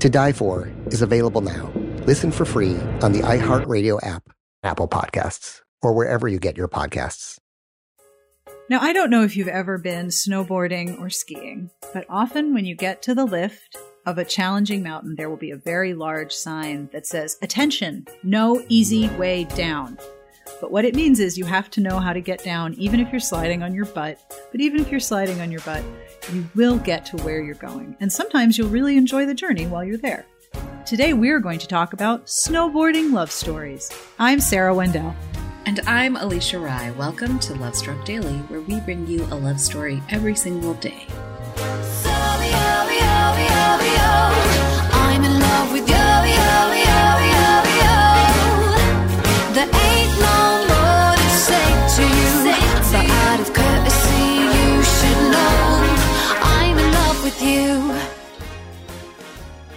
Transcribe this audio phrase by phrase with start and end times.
[0.00, 1.72] To Die For is available now.
[2.04, 4.28] Listen for free on the iHeartRadio app,
[4.62, 7.38] Apple Podcasts, or wherever you get your podcasts.
[8.68, 12.74] Now, I don't know if you've ever been snowboarding or skiing, but often when you
[12.74, 16.90] get to the lift of a challenging mountain, there will be a very large sign
[16.92, 19.96] that says, Attention, no easy way down.
[20.60, 23.10] But what it means is you have to know how to get down, even if
[23.10, 24.18] you're sliding on your butt.
[24.52, 25.82] But even if you're sliding on your butt,
[26.32, 27.96] you will get to where you're going.
[28.00, 30.26] And sometimes you'll really enjoy the journey while you're there.
[30.84, 33.90] Today, we're going to talk about snowboarding love stories.
[34.18, 35.14] I'm Sarah Wendell.
[35.66, 36.92] And I'm Alisha Rye.
[36.92, 41.06] Welcome to Love Struck Daily, where we bring you a love story every single day.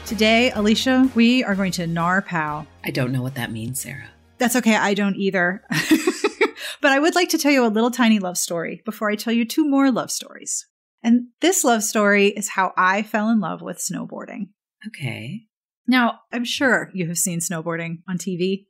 [0.09, 2.66] Today, Alisha, we are going to nar pow.
[2.84, 4.09] I don't know what that means, Sarah.
[4.40, 4.75] That's okay.
[4.75, 5.64] I don't either.
[6.81, 9.31] but I would like to tell you a little tiny love story before I tell
[9.31, 10.66] you two more love stories.
[11.03, 14.47] And this love story is how I fell in love with snowboarding.
[14.88, 15.42] Okay.
[15.88, 18.66] Now, I'm sure you have seen snowboarding on TV.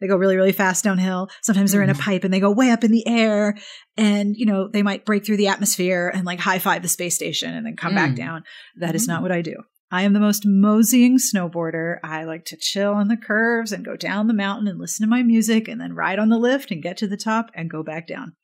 [0.00, 1.28] They go really, really fast downhill.
[1.40, 3.56] Sometimes they're in a pipe and they go way up in the air.
[3.96, 7.14] And, you know, they might break through the atmosphere and like high five the space
[7.14, 7.96] station and then come mm.
[7.96, 8.42] back down.
[8.80, 9.54] That is not what I do.
[9.92, 11.98] I am the most moseying snowboarder.
[12.04, 15.10] I like to chill on the curves and go down the mountain and listen to
[15.10, 17.82] my music and then ride on the lift and get to the top and go
[17.82, 18.34] back down.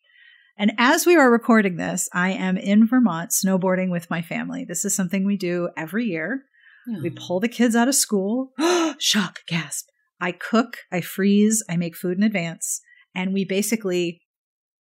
[0.59, 4.65] And as we are recording this, I am in Vermont snowboarding with my family.
[4.65, 6.45] This is something we do every year.
[6.89, 7.01] Oh.
[7.03, 8.53] We pull the kids out of school.
[8.99, 9.89] Shock, gasp.
[10.21, 12.81] I cook, I freeze, I make food in advance,
[13.15, 14.23] and we basically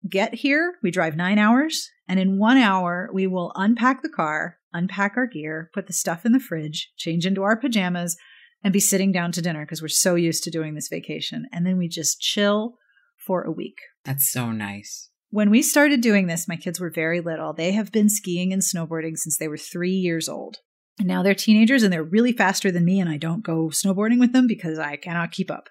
[0.09, 0.75] get here.
[0.83, 5.27] We drive nine hours, and in one hour, we will unpack the car, unpack our
[5.27, 8.17] gear, put the stuff in the fridge, change into our pajamas,
[8.63, 11.47] and be sitting down to dinner because we're so used to doing this vacation.
[11.53, 12.79] And then we just chill
[13.17, 13.77] for a week.
[14.05, 15.11] That's so nice.
[15.31, 17.53] When we started doing this, my kids were very little.
[17.53, 20.59] They have been skiing and snowboarding since they were three years old.
[20.99, 24.21] And now they're teenagers and they're really faster than me, and I don't go snowboarding
[24.21, 25.69] with them because I cannot keep up.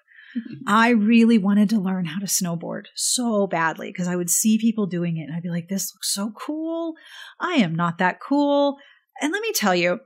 [0.66, 4.86] I really wanted to learn how to snowboard so badly because I would see people
[4.86, 6.94] doing it and I'd be like, this looks so cool.
[7.40, 8.78] I am not that cool.
[9.20, 10.00] And let me tell you,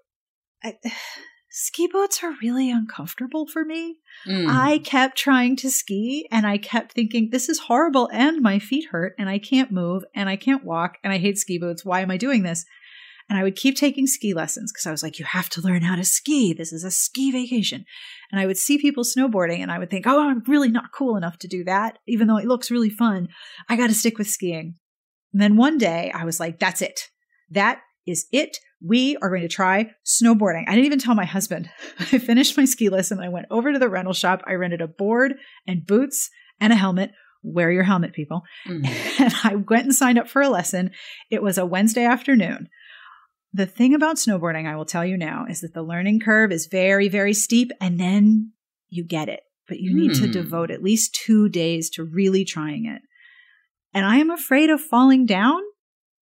[0.63, 0.75] I,
[1.51, 3.97] ski boats are really uncomfortable for me.
[4.27, 4.47] Mm.
[4.49, 8.89] I kept trying to ski and I kept thinking, this is horrible and my feet
[8.91, 11.85] hurt and I can't move and I can't walk and I hate ski boots.
[11.85, 12.65] Why am I doing this?
[13.29, 15.83] And I would keep taking ski lessons because I was like, you have to learn
[15.83, 16.55] how to ski.
[16.55, 17.85] This is a ski vacation.
[18.33, 21.17] And I would see people snowboarding and I would think, oh, I'm really not cool
[21.17, 23.29] enough to do that, even though it looks really fun.
[23.69, 24.77] I got to stick with skiing.
[25.33, 27.09] And then one day I was like, that's it.
[27.51, 28.59] That is it.
[28.81, 30.65] We are going to try snowboarding.
[30.67, 31.69] I didn't even tell my husband.
[32.01, 33.21] I finished my ski lesson.
[33.21, 34.43] I went over to the rental shop.
[34.47, 35.35] I rented a board
[35.67, 36.31] and boots
[36.61, 37.13] and a helmet.
[37.43, 38.43] Wear your helmet, people.
[38.67, 39.23] Mm-hmm.
[39.23, 40.93] And I went and signed up for a lesson.
[41.29, 42.69] It was a Wednesday afternoon.
[43.53, 46.67] The thing about snowboarding, I will tell you now, is that the learning curve is
[46.67, 48.53] very, very steep, and then
[48.89, 49.41] you get it.
[49.67, 50.33] But you need to Hmm.
[50.33, 53.03] devote at least two days to really trying it.
[53.93, 55.61] And I am afraid of falling down,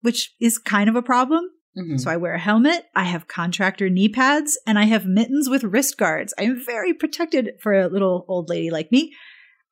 [0.03, 1.45] which is kind of a problem.
[1.77, 2.01] Mhm.
[2.01, 5.63] So I wear a helmet, I have contractor knee pads, and I have mittens with
[5.65, 6.35] wrist guards.
[6.39, 9.15] I am very protected for a little old lady like me.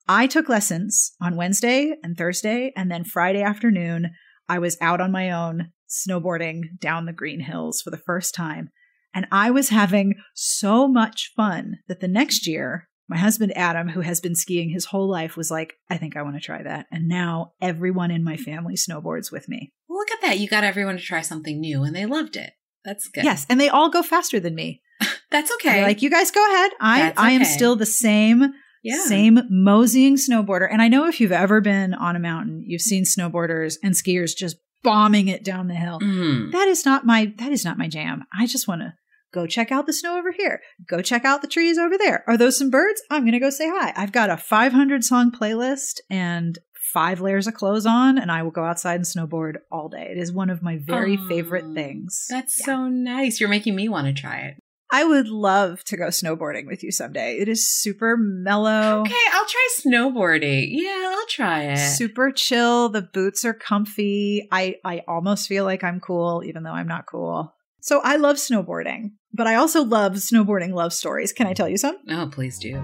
[0.06, 4.10] I took lessons on Wednesday and Thursday, and then Friday afternoon,
[4.48, 8.70] I was out on my own snowboarding down the Green Hills for the first time.
[9.14, 14.02] And I was having so much fun that the next year, my husband Adam, who
[14.02, 16.86] has been skiing his whole life, was like, I think I want to try that.
[16.92, 19.72] And now everyone in my family snowboards with me.
[19.88, 20.38] Look at that.
[20.38, 22.52] You got everyone to try something new and they loved it.
[22.84, 23.24] That's good.
[23.24, 23.46] Yes.
[23.48, 24.82] And they all go faster than me.
[25.30, 25.74] That's okay.
[25.74, 26.72] They're like, you guys go ahead.
[26.80, 27.50] I, That's I am okay.
[27.50, 28.52] still the same,
[28.82, 28.98] yeah.
[29.00, 30.68] same moseying snowboarder.
[30.70, 34.36] And I know if you've ever been on a mountain, you've seen snowboarders and skiers
[34.36, 36.00] just bombing it down the hill.
[36.00, 36.52] Mhm.
[36.52, 38.24] That is not my, that is not my jam.
[38.32, 38.94] I just want to
[39.32, 40.60] go check out the snow over here.
[40.88, 42.24] Go check out the trees over there.
[42.26, 43.02] Are those some birds?
[43.10, 43.92] I'm going to go say hi.
[43.96, 46.58] I've got a 500 song playlist and
[46.94, 50.08] five layers of clothes on and I will go outside and snowboard all day.
[50.10, 52.24] It is one of my very Oh, favorite things.
[52.30, 53.40] That's so nice.
[53.40, 54.54] You're making me want to try it.
[54.90, 57.36] I would love to go snowboarding with you someday.
[57.36, 60.68] It is super mellow, Okay, I'll try snowboarding.
[60.70, 61.76] Yeah, I'll try it.
[61.96, 62.88] super chill.
[62.88, 64.48] The boots are comfy.
[64.50, 67.54] I, I almost feel like I'm cool, even though I'm not cool.
[67.80, 71.32] So I love snowboarding, but I also love snowboarding love stories.
[71.34, 71.98] Can I tell you some?
[72.10, 72.82] Oh, please do.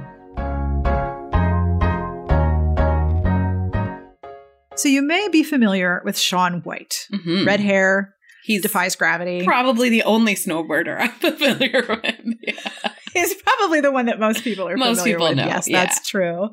[4.77, 7.06] So you may be familiar with Shaun White.
[7.12, 7.47] Mhm.
[7.47, 8.14] Red hair,
[8.44, 9.43] He's defies gravity.
[9.44, 12.37] probably the only snowboarder I'm familiar with.
[12.43, 12.93] Yeah.
[13.12, 15.37] He's probably the one that most people are Most familiar people with.
[15.38, 15.85] know, Yes, yeah.
[15.85, 16.50] that's true.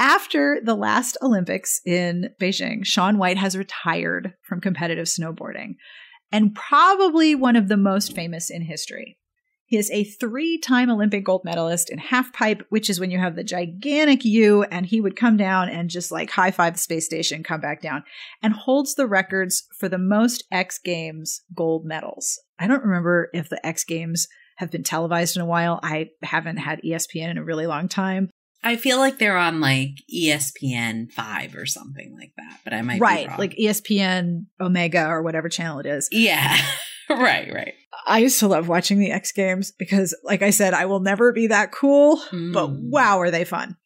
[0.00, 5.74] After the last Olympics in Beijing, Shaun White has retired from competitive snowboarding
[6.30, 9.17] and probably one of the most famous in history.
[9.68, 13.18] He is a three time Olympic gold medalist in half pipe, which is when you
[13.18, 16.80] have the gigantic U, and he would come down and just like high five the
[16.80, 18.02] space station, come back down,
[18.42, 22.40] and holds the records for the most X Games gold medals.
[22.58, 24.26] I don't remember if the X Games
[24.56, 25.80] have been televised in a while.
[25.82, 28.30] I haven't had ESPN in a really long time.
[28.64, 32.94] I feel like they're on like ESPN 5 or something like that, but I might
[32.94, 33.38] be right.
[33.38, 36.08] Like ESPN Omega or whatever channel it is.
[36.10, 36.56] yeah.
[37.16, 37.74] right, right.
[38.06, 41.32] I used to love watching the X Games because, like I said, I will never
[41.32, 42.90] be that cool, but Mm.
[42.90, 43.76] wow, are they fun.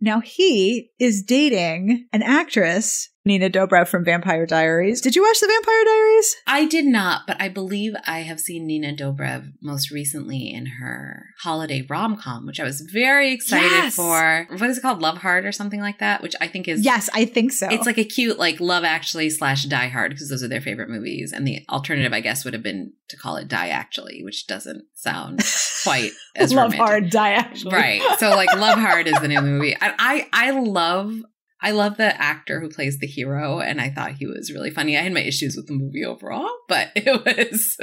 [0.00, 5.00] Now he is dating an actress, Nina Dobrev from Vampire Diaries.
[5.00, 6.36] Did you watch the Vampire Diaries?
[6.48, 11.26] I did not, but I believe I have seen Nina Dobrev most recently in her
[11.40, 13.94] holiday rom com, which I was very excited Yes.
[13.94, 14.48] for.
[14.50, 15.00] What is it called?
[15.00, 17.68] Love Hard or something like that, which I think is Yes, I think so.
[17.70, 20.88] It's like a cute like Love Actually slash Die Hard because those are their favorite
[20.90, 24.48] movies, and the alternative, I guess, would have been to call it Die Actually, which
[24.48, 25.38] doesn't sound
[25.84, 26.80] quite as Love romantic.
[26.80, 27.74] Hard, Die Actually.
[27.76, 28.02] right?
[28.18, 29.76] So like Love Hard is the name of the movie.
[29.80, 29.94] I,
[30.32, 31.14] I I love
[31.62, 34.96] I love the actor who plays the hero, and I thought he was really funny.
[34.96, 37.76] I had my issues with the movie overall, but it was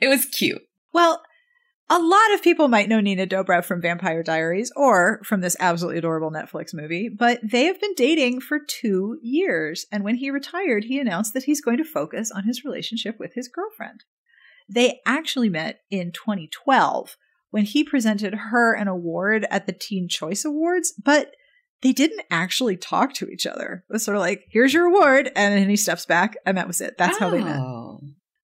[0.00, 0.62] it was cute.
[0.92, 1.22] Well,
[1.90, 5.98] a lot of people might know Nina Dobrev from Vampire Diaries or from this absolutely
[5.98, 9.84] adorable Netflix movie, but they have been dating for two years.
[9.92, 13.34] And when he retired, he announced that he's going to focus on his relationship with
[13.34, 14.04] his girlfriend.
[14.66, 17.16] They actually met in 2012
[17.50, 21.32] when he presented her an award at the Teen Choice Awards, but
[21.84, 23.84] they didn't actually talk to each other.
[23.88, 25.30] It was sort of like, here's your award.
[25.36, 26.96] And then he steps back, and that was it.
[26.98, 27.60] That's how they met.
[27.60, 28.00] Oh.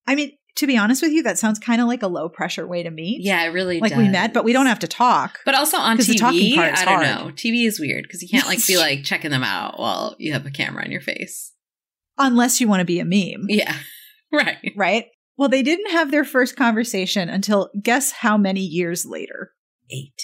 [0.07, 2.67] I mean, to be honest with you, that sounds kind of like a low pressure
[2.67, 3.23] way to meet.
[3.25, 5.39] Yeah, it really Like we met, but we don't have to talk.
[5.45, 7.27] But also on 'Cause the talking TV, part is I don't hard.
[7.27, 7.33] know.
[7.33, 10.45] TV is weird because you can't like be like checking them out while you have
[10.47, 11.53] a camera on your face.
[12.19, 13.47] Unless you want to be a meme.
[13.49, 13.75] Yeah,
[14.33, 14.59] right.
[14.77, 15.07] Right?
[15.39, 19.53] Well, they didn't have their first conversation until guess how many years later?
[19.91, 20.21] Eight.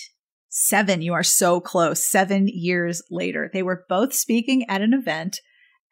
[0.59, 1.03] Seven.
[1.03, 2.03] You are so close.
[2.03, 3.51] Seven years later.
[3.53, 5.41] They were both speaking at an event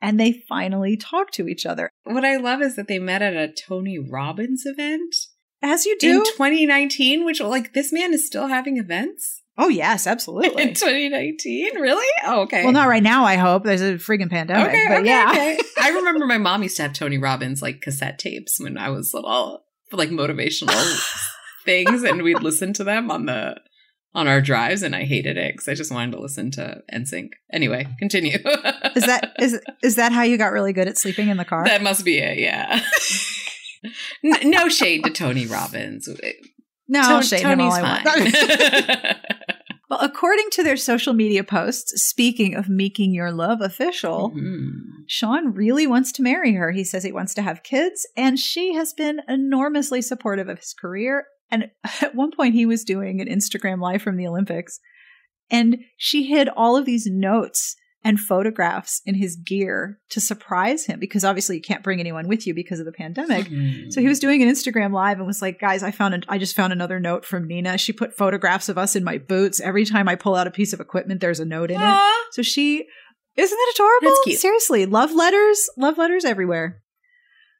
[0.00, 1.90] and they finally talked to each other.
[2.04, 5.14] What I love is that they met at a Tony Robbins event
[5.62, 6.18] As you do.
[6.18, 10.62] in 2019, which like this man is still having events oh, yes, absolutely.
[10.62, 11.78] in 2019.
[11.78, 12.06] Really?
[12.24, 12.64] Oh, okay.
[12.64, 13.64] well, not right now, I hope.
[13.64, 14.68] There's a freaking pandemic.
[14.68, 15.28] Okay, but okay, yeah.
[15.30, 15.58] okay.
[15.80, 19.14] I remember my mom used to have Tony Robbins like cassette tapes when I was
[19.14, 21.00] little for like motivational
[21.64, 23.56] things, and we'd listen to them on the
[24.14, 27.30] on our drives, and I hated it because I just wanted to listen to NSYNC.
[27.52, 28.38] Anyway, continue.
[28.94, 31.64] Is that is is that how you got really good at sleeping in the car?
[31.64, 32.38] that must be it?
[32.38, 32.80] Yeah.
[34.24, 36.08] N- no shade to Tony Robbins.
[36.88, 39.02] No, To- I'll shade him all Tony's I want.
[39.02, 39.16] fine.
[39.90, 44.70] well, according to their social media posts, speaking of making your love official, Mhm.
[45.06, 46.70] Shaun really wants to marry her.
[46.72, 50.72] He says he wants to have kids, and she has been enormously supportive of his
[50.72, 51.26] career.
[51.54, 51.70] And
[52.02, 54.80] at one point, he was doing an Instagram live from the Olympics,
[55.50, 61.00] and she hid all of these notes and photographs in his gear to surprise him
[61.00, 63.46] because obviously you can't bring anyone with you because of the pandemic.
[63.46, 63.90] Mhm.
[63.90, 66.36] So he was doing an Instagram live and was like, "Guys, I found an, I
[66.36, 67.78] just found another note from Nina.
[67.78, 69.58] She put photographs of us in my boots.
[69.58, 71.82] Every time I pull out a piece of equipment, there's a note in it."
[72.32, 72.84] So she
[73.36, 74.16] isn't that adorable?
[74.36, 76.82] Seriously, love letters, love letters everywhere.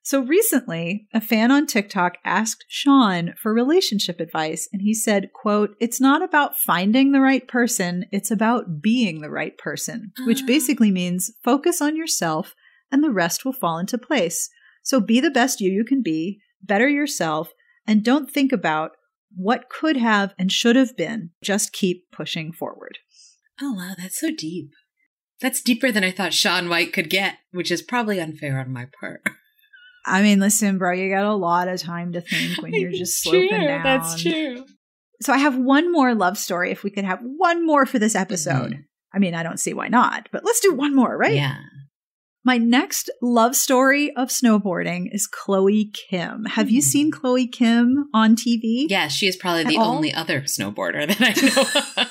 [0.06, 5.74] So recently, a fan on TikTok asked Shaun for relationship advice and he said, quote,
[5.80, 10.46] "It's not about finding the right person, it's about being the right person," which Ah.
[10.46, 12.54] basically means focus on yourself
[12.92, 14.50] and the rest will fall into place.
[14.82, 17.50] So be the best you you can be, better yourself,
[17.86, 18.90] and don't think about
[19.34, 21.30] what could have and should have been.
[21.42, 22.98] Just keep pushing forward.
[23.58, 24.68] Oh wow, that's so deep.
[25.40, 28.86] That's deeper than I thought Shaun White could get, which is probably unfair on my
[29.00, 29.22] part.
[30.06, 33.22] I mean, listen, bro, you got a lot of time to think when you're just
[33.22, 33.82] sloping True, down.
[33.82, 34.64] That's true.
[35.22, 36.70] So I have one more love story.
[36.70, 38.72] If we could have one more for this episode.
[38.72, 38.84] Mhm.
[39.14, 41.36] I mean, I don't see why not, but let's do one more, right?
[41.36, 41.56] Yeah.
[42.44, 46.44] My next love story of snowboarding is Chloe Kim.
[46.44, 48.86] Have you seen Chloe Kim on TV?
[48.90, 49.94] Yeah, she is probably the all?
[49.94, 52.04] only other snowboarder that I know.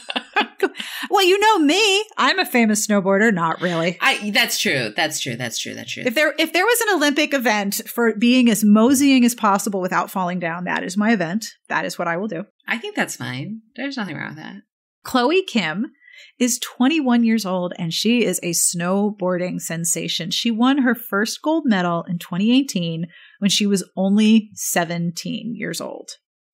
[1.14, 2.06] Well, you know me.
[2.18, 3.32] I'm a famous snowboarder.
[3.32, 4.00] Not really.
[4.02, 4.92] I that's true.
[4.96, 5.36] That's true.
[5.36, 5.76] That's true.
[5.76, 6.02] That's true.
[6.08, 10.10] If there if there was an Olympic event for being as moseying as possible without
[10.10, 11.46] falling down, that is my event.
[11.70, 12.46] That is what I will do.
[12.68, 13.62] I think that's fine.
[13.76, 14.56] There's nothing wrong with that.
[15.04, 15.92] Chloe Kim
[16.40, 20.32] is 21 years old and she is a snowboarding sensation.
[20.32, 23.06] She won her first gold medal in 2018
[23.38, 26.10] when she was only 17 years old.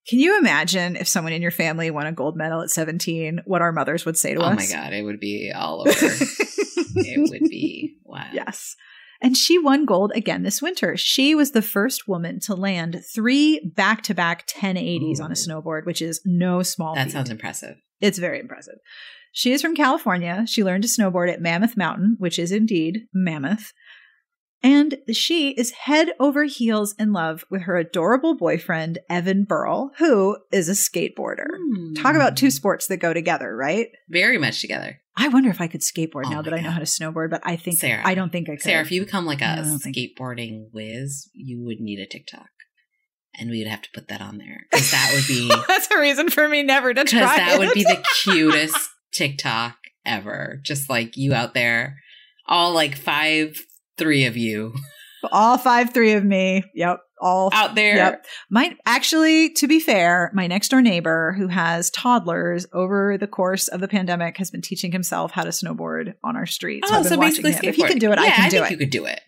[0.09, 3.61] Can you imagine if someone in your family won a gold medal at 17, what
[3.61, 4.51] our mothers would say to Oh us?
[4.53, 5.91] Oh my god, it would be all over.
[5.93, 8.25] it would be wow.
[8.33, 8.75] Yes.
[9.21, 10.97] And she won gold again this winter.
[10.97, 15.85] She was the first woman to land three back to back 1080s on a snowboard,
[15.85, 17.13] which is no small That feat.
[17.13, 17.75] sounds impressive.
[18.01, 18.75] It's very impressive.
[19.31, 20.45] She is from California.
[20.47, 23.73] She learned to snowboard at Mammoth Mountain, which is indeed Mammoth.
[24.61, 30.37] And she is head over heels in love with her adorable boyfriend, Evan Berg, who
[30.51, 31.45] is a skateboarder.
[31.55, 31.93] Hmm.
[31.93, 33.87] Talk about two sports that go together, right?
[34.09, 34.99] very much together.
[35.15, 37.41] I wonder if I could skateboard Oh now that I know how to snowboard, but
[37.43, 38.01] I think Sarah.
[38.05, 38.61] I don't think I could.
[38.63, 42.47] Sarah, if you become like No, a think- skateboarding whiz, you would need a TikTok,
[43.37, 45.99] and we would have to put that on there because that would be That's a
[45.99, 47.59] reason for me never to because try that it.
[47.59, 49.75] would be the cutest TikTok
[50.05, 50.59] ever.
[50.63, 51.97] Just like you out there,
[52.45, 53.57] all like five,
[53.99, 54.73] three of you
[55.31, 56.63] all five, three of me.
[56.73, 57.95] Yep, all out there.
[57.95, 58.25] Yep.
[58.49, 63.67] My actually, to be fair, my next door neighbor who has toddlers over the course
[63.67, 66.85] of the pandemic has been teaching himself how to snowboard on our street.
[66.87, 67.51] So Oh, I've been so basically.
[67.67, 68.21] If he can do it, skateboarding.
[68.21, 68.71] I Yeah, can do think it.
[68.71, 69.19] You could do it.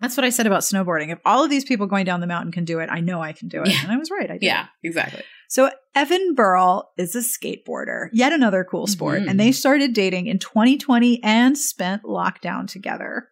[0.00, 1.10] That's what I said about snowboarding.
[1.12, 3.32] If all of these people going down the mountain can do it, I know I
[3.32, 3.68] can do it.
[3.68, 3.80] Yeah.
[3.82, 4.30] And I was right.
[4.30, 4.44] I did.
[4.44, 5.22] Yeah, exactly.
[5.48, 9.28] So Evan Berg is a skateboarder, yet another cool sport, Mhm.
[9.30, 13.28] and they started dating in 2020 and spent lockdown together.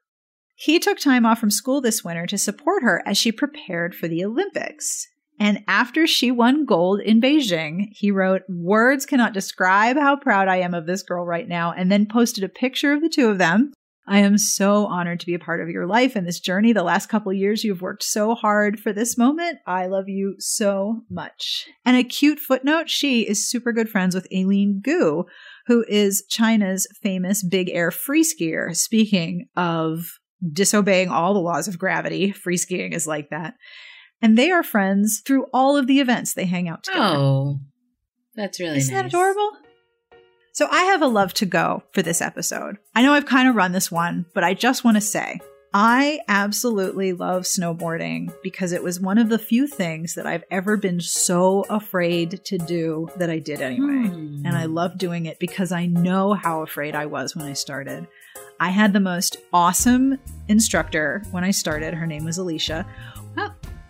[0.58, 4.08] He took time off from school this winter to support her as she prepared for
[4.08, 5.06] the Olympics.
[5.38, 10.56] And after she won gold in Beijing, he wrote, Words cannot describe how proud I
[10.56, 13.36] am of this girl right now, and then posted a picture of the two of
[13.36, 13.74] them.
[14.08, 16.72] I am so honored to be a part of your life and this journey.
[16.72, 19.58] The last couple years, you've worked so hard for this moment.
[19.66, 21.66] I love you so much.
[21.84, 25.26] And a cute footnote she is super good friends with Eileen Gu,
[25.66, 28.74] who is China's famous big air free skier.
[28.74, 30.18] Speaking of
[30.52, 33.54] disobeying all the laws of gravity, free skiing is like that.
[34.22, 37.16] And they are friends through all of the events they hang out together.
[37.16, 37.60] Oh,
[38.34, 39.50] that's really Isn't that adorable?
[40.52, 42.78] So I have a love to go for this episode.
[42.94, 45.40] I know I've kind of run this one, but I just want to say
[45.74, 50.78] I absolutely love snowboarding because it was one of the few things that I've ever
[50.78, 54.08] been so afraid to do that I did anyway.
[54.08, 54.46] Hmm.
[54.46, 58.06] And I love doing it because I know how afraid I was when I started.
[58.58, 61.94] I had the most awesome instructor when I started.
[61.94, 62.86] Her name was Alicia.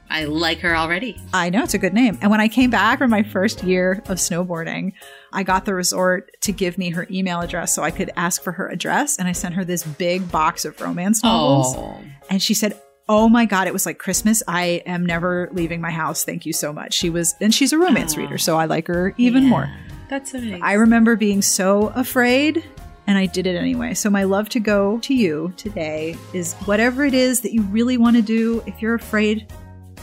[0.08, 1.20] I like her already.
[1.35, 2.16] I know it's a good name.
[2.23, 4.92] And when I came back from my first year of snowboarding,
[5.32, 8.52] I got the resort to give me her email address so I could ask for
[8.52, 9.18] her address.
[9.18, 11.75] And I sent her this big box of romance novels.
[11.76, 14.42] Oh, And she said, Oh my God, it was like Christmas.
[14.49, 16.25] I am never leaving my house.
[16.25, 16.94] Thank you so much.
[16.94, 18.20] She was, and she's a romance Oh.
[18.20, 19.49] reader, so I like her even yeah.
[19.49, 19.70] more.
[20.08, 20.62] That's amazing.
[20.62, 22.64] I remember being so afraid
[23.06, 23.94] and I did it anyway.
[23.94, 27.96] So my love to go to you today is whatever it is that you really
[27.96, 29.52] want to do, if you're afraid,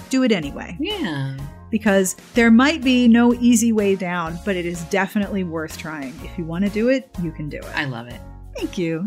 [0.10, 0.78] do it anyway.
[0.80, 1.38] Yeah.
[1.70, 6.14] Because there might be no easy way down, but it is definitely worth trying.
[6.24, 7.76] If you want to do it, you can do it.
[7.76, 8.20] I love it.
[8.56, 9.06] Thank you.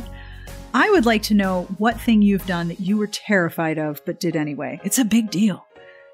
[0.75, 4.21] I would like to know what thing you've done that you were terrified of but
[4.21, 4.81] did anyway.
[4.85, 5.65] It's a big deal.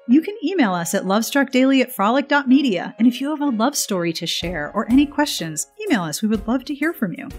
[0.07, 2.95] You can email us at lovestruckdaily at frolic.media.
[2.99, 6.21] And if you have a love story to share or any questions, email us.
[6.21, 7.29] We would love to hear from you.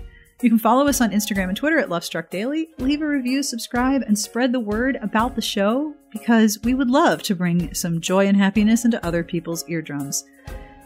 [0.43, 4.19] You can follow us on Instagram and Twitter at lovestruckdaily, leave a review, subscribe, and
[4.19, 8.37] spread the word about the show because we would love to bring some joy and
[8.37, 10.25] happiness into other people's eardrums.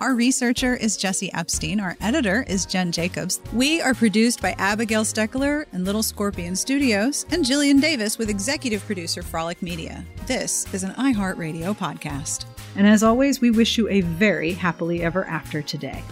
[0.01, 1.81] Our researcher is Jesse Epstein.
[1.81, 3.41] Our editor is Jen Jacobs.
[3.53, 8.85] We are produced by Abigail Steckler and Little Scorpion Studios and Jillian Davis with executive
[8.85, 10.05] producer Frolic Media.
[10.27, 12.45] This is an iHeartRadio podcast.
[12.77, 16.05] And as always, we wish you a very happily ever after today.